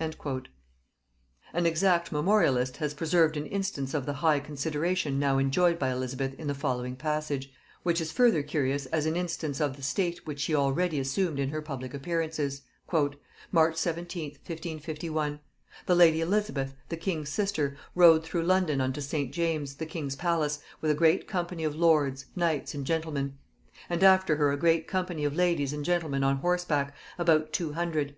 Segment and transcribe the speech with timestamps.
[0.00, 0.40] An
[1.66, 6.48] exact memorialist has preserved an instance of the high consideration now enjoyed by Elizabeth in
[6.48, 7.52] the following passage,
[7.84, 11.50] which is further curious as an instance of the state which she already assumed in
[11.50, 12.62] her public appearances.
[12.90, 15.38] "March 17th (1551).
[15.86, 19.30] The lady Elizabeth, the king's sister, rode through London unto St.
[19.32, 23.38] James's, the king's palace, with a great company of lords, knights, and gentlemen;
[23.88, 28.16] and after her a great company of ladies and gentlemen on horseback, about two hundred.